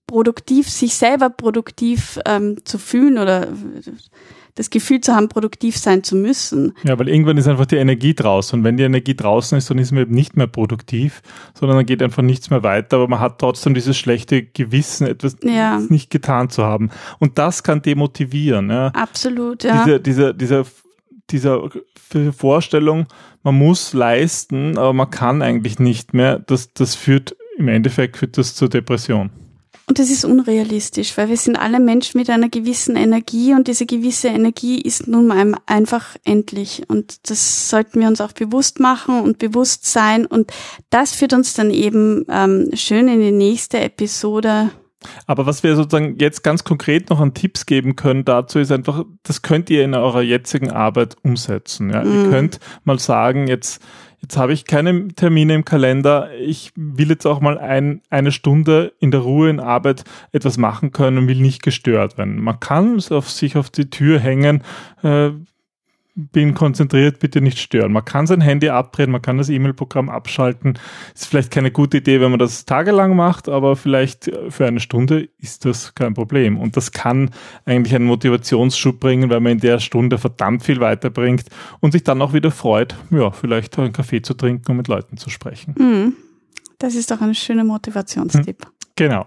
produktiv, 0.06 0.68
sich 0.68 0.94
selber 0.94 1.30
produktiv 1.30 2.18
ähm, 2.26 2.58
zu 2.64 2.78
fühlen 2.78 3.18
oder 3.18 3.48
das 4.54 4.70
Gefühl 4.70 5.00
zu 5.00 5.14
haben, 5.14 5.28
produktiv 5.28 5.76
sein 5.76 6.04
zu 6.04 6.14
müssen. 6.14 6.74
Ja, 6.84 6.98
weil 6.98 7.08
irgendwann 7.08 7.36
ist 7.36 7.48
einfach 7.48 7.66
die 7.66 7.76
Energie 7.76 8.14
draußen. 8.14 8.58
Und 8.58 8.64
wenn 8.64 8.76
die 8.76 8.84
Energie 8.84 9.16
draußen 9.16 9.58
ist, 9.58 9.68
dann 9.70 9.78
ist 9.78 9.90
man 9.90 10.02
eben 10.02 10.14
nicht 10.14 10.36
mehr 10.36 10.46
produktiv, 10.46 11.22
sondern 11.54 11.78
dann 11.78 11.86
geht 11.86 12.02
einfach 12.02 12.22
nichts 12.22 12.50
mehr 12.50 12.62
weiter. 12.62 12.98
Aber 12.98 13.08
man 13.08 13.20
hat 13.20 13.40
trotzdem 13.40 13.74
dieses 13.74 13.96
schlechte 13.96 14.44
Gewissen, 14.44 15.06
etwas 15.06 15.36
ja. 15.42 15.80
nicht 15.88 16.10
getan 16.10 16.50
zu 16.50 16.62
haben. 16.62 16.90
Und 17.18 17.38
das 17.38 17.62
kann 17.62 17.82
demotivieren. 17.82 18.70
Ja. 18.70 18.88
Absolut, 18.88 19.64
ja. 19.64 19.84
Diese, 19.84 20.00
diese, 20.00 20.34
diese, 20.34 20.64
dieser 21.32 21.70
Vorstellung, 22.36 23.06
man 23.42 23.56
muss 23.56 23.92
leisten, 23.92 24.78
aber 24.78 24.92
man 24.92 25.10
kann 25.10 25.42
eigentlich 25.42 25.78
nicht 25.78 26.14
mehr, 26.14 26.38
das, 26.38 26.72
das 26.72 26.94
führt 26.94 27.36
im 27.56 27.68
Endeffekt 27.68 28.16
führt 28.16 28.36
das 28.38 28.54
zur 28.54 28.68
Depression. 28.68 29.30
Und 29.86 29.98
das 29.98 30.10
ist 30.10 30.24
unrealistisch, 30.24 31.16
weil 31.18 31.28
wir 31.28 31.36
sind 31.36 31.56
alle 31.56 31.78
Menschen 31.78 32.18
mit 32.18 32.30
einer 32.30 32.48
gewissen 32.48 32.96
Energie 32.96 33.52
und 33.52 33.68
diese 33.68 33.84
gewisse 33.84 34.28
Energie 34.28 34.80
ist 34.80 35.06
nun 35.06 35.26
mal 35.26 35.54
einfach 35.66 36.16
endlich. 36.24 36.82
Und 36.88 37.28
das 37.28 37.68
sollten 37.68 38.00
wir 38.00 38.08
uns 38.08 38.22
auch 38.22 38.32
bewusst 38.32 38.80
machen 38.80 39.20
und 39.20 39.38
bewusst 39.38 39.84
sein. 39.84 40.24
Und 40.24 40.50
das 40.88 41.14
führt 41.14 41.34
uns 41.34 41.52
dann 41.52 41.70
eben 41.70 42.24
ähm, 42.30 42.70
schön 42.72 43.08
in 43.08 43.20
die 43.20 43.30
nächste 43.30 43.78
Episode. 43.80 44.70
Aber 45.26 45.44
was 45.44 45.62
wir 45.62 45.76
sozusagen 45.76 46.16
jetzt 46.18 46.42
ganz 46.42 46.64
konkret 46.64 47.10
noch 47.10 47.20
an 47.20 47.34
Tipps 47.34 47.66
geben 47.66 47.94
können 47.94 48.24
dazu 48.24 48.58
ist 48.58 48.72
einfach, 48.72 49.04
das 49.22 49.42
könnt 49.42 49.68
ihr 49.68 49.84
in 49.84 49.94
eurer 49.94 50.22
jetzigen 50.22 50.70
Arbeit 50.70 51.16
umsetzen. 51.22 51.90
Ja? 51.90 52.02
Mm. 52.04 52.24
Ihr 52.24 52.30
könnt 52.30 52.60
mal 52.84 52.98
sagen, 52.98 53.46
jetzt 53.48 53.82
Jetzt 54.24 54.38
habe 54.38 54.54
ich 54.54 54.64
keine 54.64 55.08
Termine 55.08 55.54
im 55.54 55.66
Kalender. 55.66 56.30
Ich 56.38 56.72
will 56.76 57.10
jetzt 57.10 57.26
auch 57.26 57.40
mal 57.40 57.58
ein, 57.58 58.00
eine 58.08 58.32
Stunde 58.32 58.94
in 58.98 59.10
der 59.10 59.20
Ruhe 59.20 59.50
in 59.50 59.60
Arbeit 59.60 60.04
etwas 60.32 60.56
machen 60.56 60.92
können 60.92 61.18
und 61.18 61.28
will 61.28 61.42
nicht 61.42 61.62
gestört 61.62 62.16
werden. 62.16 62.40
Man 62.40 62.58
kann 62.58 62.96
es 62.96 63.12
auf 63.12 63.30
sich 63.30 63.58
auf 63.58 63.68
die 63.68 63.90
Tür 63.90 64.18
hängen. 64.18 64.62
Äh, 65.02 65.32
bin 66.16 66.54
konzentriert, 66.54 67.18
bitte 67.18 67.40
nicht 67.40 67.58
stören. 67.58 67.92
Man 67.92 68.04
kann 68.04 68.26
sein 68.26 68.40
Handy 68.40 68.68
abdrehen, 68.68 69.10
man 69.10 69.20
kann 69.20 69.38
das 69.38 69.48
E-Mail-Programm 69.48 70.08
abschalten. 70.08 70.78
Ist 71.14 71.26
vielleicht 71.26 71.50
keine 71.50 71.72
gute 71.72 71.96
Idee, 71.96 72.20
wenn 72.20 72.30
man 72.30 72.38
das 72.38 72.64
tagelang 72.64 73.16
macht, 73.16 73.48
aber 73.48 73.74
vielleicht 73.74 74.30
für 74.48 74.66
eine 74.66 74.78
Stunde 74.78 75.28
ist 75.38 75.64
das 75.64 75.94
kein 75.94 76.14
Problem. 76.14 76.58
Und 76.58 76.76
das 76.76 76.92
kann 76.92 77.30
eigentlich 77.64 77.94
einen 77.94 78.06
Motivationsschub 78.06 79.00
bringen, 79.00 79.28
weil 79.28 79.40
man 79.40 79.52
in 79.52 79.60
der 79.60 79.80
Stunde 79.80 80.18
verdammt 80.18 80.62
viel 80.62 80.80
weiterbringt 80.80 81.46
und 81.80 81.92
sich 81.92 82.04
dann 82.04 82.22
auch 82.22 82.32
wieder 82.32 82.52
freut, 82.52 82.94
ja, 83.10 83.32
vielleicht 83.32 83.76
einen 83.78 83.92
Kaffee 83.92 84.22
zu 84.22 84.34
trinken 84.34 84.70
und 84.70 84.76
mit 84.76 84.88
Leuten 84.88 85.16
zu 85.16 85.30
sprechen. 85.30 85.74
Mhm. 85.76 86.12
Das 86.78 86.94
ist 86.94 87.10
doch 87.10 87.20
ein 87.20 87.34
schöner 87.34 87.64
Motivationstipp. 87.64 88.64
Hm. 88.64 88.72
Genau. 88.96 89.26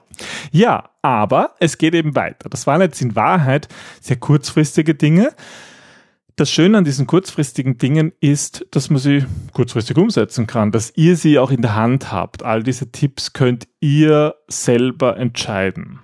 Ja, 0.52 0.92
aber 1.02 1.56
es 1.60 1.78
geht 1.78 1.94
eben 1.94 2.16
weiter. 2.16 2.50
Das 2.50 2.68
waren 2.68 2.82
jetzt 2.82 3.02
in 3.02 3.16
Wahrheit 3.16 3.68
sehr 4.00 4.16
kurzfristige 4.16 4.96
Dinge. 4.96 5.34
Das 6.38 6.52
Schöne 6.52 6.78
an 6.78 6.84
diesen 6.84 7.08
kurzfristigen 7.08 7.80
Dingen 7.80 8.14
ist, 8.20 8.68
dass 8.70 8.92
man 8.92 9.00
sie 9.00 9.26
kurzfristig 9.54 9.98
umsetzen 9.98 10.46
kann, 10.46 10.72
dass 10.72 10.94
ihr 10.96 11.16
sie 11.16 11.40
auch 11.40 11.50
in 11.50 11.64
der 11.64 11.74
Hand 11.74 12.12
habt. 12.12 12.44
All 12.44 12.62
diese 12.62 12.92
Tipps 12.92 13.34
könnt 13.34 13.68
ihr 13.80 14.36
selber 14.48 15.18
entscheiden. 15.18 16.00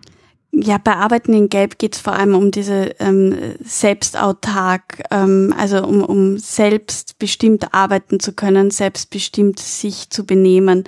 Ja, 0.52 0.80
bei 0.80 0.96
Arbeiten 0.96 1.34
in 1.34 1.50
Gelb 1.50 1.78
geht 1.78 1.94
es 1.94 2.02
vor 2.02 2.14
allem 2.14 2.34
um 2.34 2.50
diese 2.50 2.96
ähm, 3.00 3.36
selbstautark, 3.64 5.04
ähm, 5.12 5.54
also 5.56 5.86
um, 5.86 6.04
um 6.04 6.40
selbstbestimmt 6.40 7.72
arbeiten 7.76 8.20
zu 8.20 8.34
können, 8.34 8.72
selbstbestimmt 8.72 9.60
sich 9.60 10.10
zu 10.10 10.26
benehmen. 10.26 10.86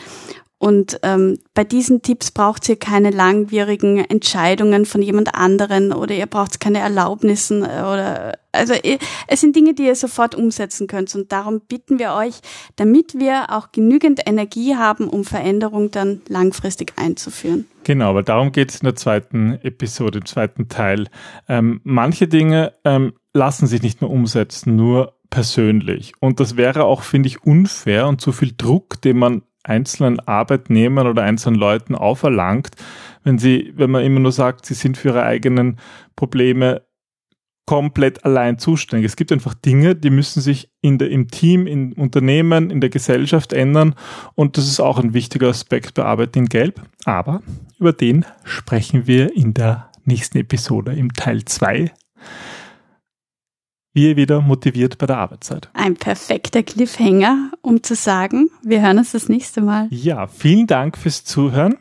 Und 0.65 1.00
ähm, 1.03 1.38
bei 1.53 1.63
diesen 1.63 2.01
Tipps 2.01 2.31
braucht 2.31 2.67
ihr 2.69 2.75
keine 2.75 3.12
langwierigen 3.12 4.00
Entscheidungen 4.00 4.86
von 4.86 5.03
jemand 5.03 5.36
anderen 5.36 5.93
oder 5.93 6.15
ihr 6.15 6.25
braucht 6.25 6.60
keine 6.60 6.79
Erlaubnissen 6.79 7.62
äh, 7.62 7.84
oder 7.84 8.39
also 8.51 8.74
es 9.27 9.41
sind 9.41 9.55
Dinge, 9.55 9.75
die 9.75 9.86
ihr 9.86 9.93
sofort 9.93 10.34
umsetzen 10.34 10.88
könnt. 10.88 11.13
Und 11.13 11.31
darum 11.31 11.62
bitten 11.62 12.00
wir 12.00 12.15
euch, 12.15 12.39
damit 12.77 13.19
wir 13.19 13.51
auch 13.51 13.74
genügend 13.74 14.22
Energie 14.25 14.75
haben, 14.75 15.07
um 15.07 15.24
Veränderung 15.24 15.91
dann 15.91 16.24
langfristig 16.29 16.93
einzuführen. 16.95 17.67
Genau, 17.84 18.15
weil 18.15 18.24
darum 18.24 18.51
geht 18.51 18.72
es 18.72 18.77
in 18.77 18.86
der 18.86 18.95
zweiten 18.95 19.60
Episode, 19.62 20.17
im 20.17 20.25
zweiten 20.25 20.67
Teil. 20.67 21.10
Ähm, 21.48 21.79
manche 21.84 22.27
Dinge 22.27 22.74
ähm, 22.84 23.13
lassen 23.34 23.67
sich 23.67 23.84
nicht 23.84 24.01
mehr 24.01 24.10
umsetzen, 24.10 24.75
nur 24.75 25.13
persönlich. 25.29 26.13
Und 26.19 26.39
das 26.39 26.57
wäre 26.57 26.86
auch, 26.86 27.03
finde 27.03 27.27
ich, 27.27 27.43
unfair 27.43 28.07
und 28.07 28.19
zu 28.19 28.31
viel 28.31 28.53
Druck, 28.57 29.00
den 29.03 29.19
man 29.19 29.43
einzelnen 29.65 30.19
Arbeitnehmern 30.19 31.07
oder 31.07 31.24
einzelnen 31.24 31.60
Leuten 31.60 31.95
auferlangt, 31.95 32.72
wenn 33.24 33.38
sie, 33.38 33.74
wenn 33.75 33.91
man 33.91 34.03
immer 34.03 34.19
nur 34.19 34.31
sagt, 34.31 34.65
sie 34.65 34.74
sind 34.74 34.98
für 34.98 35.10
ihre 35.10 35.24
eigenen 35.24 35.77
Probleme 36.15 36.84
komplett 37.65 38.24
allein 38.24 38.60
zuständig. 38.60 39.07
Es 39.07 39.15
gibt 39.15 39.31
einfach 39.31 39.55
Dinge, 39.55 39.95
die 39.95 40.12
müssen 40.12 40.39
sich 40.39 40.69
in 40.81 41.00
der, 41.00 41.10
im 41.10 41.29
Team, 41.29 41.65
im 41.65 41.93
Unternehmen, 41.93 42.69
in 42.69 42.79
der 42.79 42.91
Gesellschaft 42.91 43.53
ändern 43.53 43.95
und 44.36 44.57
das 44.57 44.67
ist 44.67 44.79
auch 44.79 45.00
ein 45.00 45.13
wichtiger 45.13 45.50
Aspekt 45.50 45.95
bei 45.95 46.03
Arbeit 46.03 46.36
in 46.36 46.45
Gelb. 46.45 46.81
Aber 47.05 47.41
über 47.79 47.91
den 47.91 48.25
sprechen 48.43 49.07
wir 49.07 49.36
in 49.36 49.55
der 49.55 49.89
nächsten 50.03 50.38
Episode 50.38 50.93
im 50.93 51.13
Teil 51.13 51.43
2 51.43 51.86
wie 51.86 51.91
ihr 53.95 54.15
wieder 54.15 54.41
motiviert 54.41 54.97
bei 54.97 55.07
der 55.07 55.17
Arbeit 55.17 55.43
seid. 55.43 55.69
Ein 55.73 55.95
perfekter 55.95 56.61
Cliffhanger, 56.61 57.51
um 57.61 57.81
zu 57.81 57.95
sagen, 57.95 58.49
wir 58.61 58.81
hören 58.81 58.99
uns 58.99 59.13
das 59.13 59.29
nächste 59.29 59.61
Mal. 59.61 59.87
Ja, 59.89 60.27
vielen 60.27 60.67
Dank 60.67 60.97
fürs 60.97 61.23
Zuhören. 61.23 61.77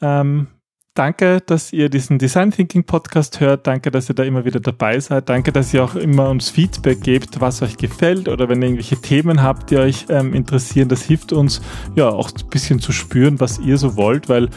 Ähm, 0.00 0.48
danke, 0.94 1.40
dass 1.40 1.72
ihr 1.72 1.88
diesen 1.88 2.18
Design 2.18 2.50
Thinking 2.50 2.84
Podcast 2.84 3.40
hört. 3.40 3.66
Danke, 3.66 3.90
dass 3.90 4.08
ihr 4.10 4.14
da 4.14 4.24
immer 4.24 4.44
wieder 4.44 4.60
dabei 4.60 5.00
seid. 5.00 5.28
Danke, 5.28 5.52
dass 5.52 5.72
ihr 5.72 5.82
auch 5.82 5.94
immer 5.94 6.28
uns 6.28 6.50
Feedback 6.50 7.02
gebt, 7.02 7.40
was 7.40 7.62
euch 7.62 7.78
gefällt 7.78 8.28
oder 8.28 8.48
wenn 8.48 8.60
ihr 8.60 8.68
irgendwelche 8.68 9.00
Themen 9.00 9.42
habt, 9.42 9.70
die 9.70 9.78
euch 9.78 10.06
ähm, 10.10 10.34
interessieren. 10.34 10.88
Das 10.88 11.02
hilft 11.02 11.32
uns 11.32 11.62
ja 11.96 12.08
auch 12.08 12.30
ein 12.30 12.50
bisschen 12.50 12.80
zu 12.80 12.92
spüren, 12.92 13.40
was 13.40 13.58
ihr 13.58 13.78
so 13.78 13.96
wollt, 13.96 14.28
weil 14.28 14.50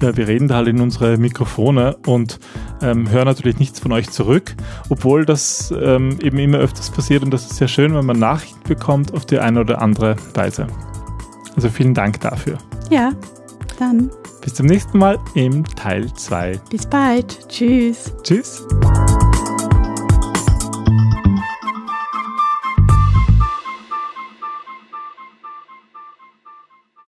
ja, 0.00 0.16
wir 0.16 0.28
reden 0.28 0.48
da 0.48 0.56
halt 0.56 0.68
in 0.68 0.80
unsere 0.80 1.16
Mikrofone 1.16 1.96
und 2.06 2.38
ähm, 2.82 3.10
hören 3.10 3.26
natürlich 3.26 3.58
nichts 3.58 3.80
von 3.80 3.92
euch 3.92 4.10
zurück, 4.10 4.54
obwohl 4.88 5.24
das 5.24 5.72
ähm, 5.78 6.18
eben 6.20 6.38
immer 6.38 6.58
öfters 6.58 6.90
passiert 6.90 7.22
und 7.22 7.30
das 7.30 7.42
ist 7.42 7.56
sehr 7.56 7.68
schön, 7.68 7.94
wenn 7.94 8.06
man 8.06 8.18
Nachrichten 8.18 8.62
bekommt 8.68 9.14
auf 9.14 9.26
die 9.26 9.38
eine 9.38 9.60
oder 9.60 9.80
andere 9.80 10.16
Weise. 10.34 10.66
Also 11.54 11.70
vielen 11.70 11.94
Dank 11.94 12.20
dafür. 12.20 12.58
Ja, 12.90 13.12
dann. 13.78 14.10
Bis 14.42 14.54
zum 14.54 14.66
nächsten 14.66 14.98
Mal 14.98 15.18
im 15.34 15.64
Teil 15.64 16.12
2. 16.12 16.60
Bis 16.70 16.86
bald. 16.86 17.48
Tschüss. 17.48 18.14
Tschüss. 18.22 18.64